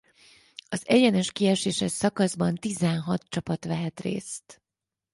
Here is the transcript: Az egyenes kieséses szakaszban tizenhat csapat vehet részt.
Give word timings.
Az 0.69 0.87
egyenes 0.87 1.31
kieséses 1.31 1.91
szakaszban 1.91 2.55
tizenhat 2.55 3.23
csapat 3.29 3.65
vehet 3.65 3.99
részt. 3.99 4.61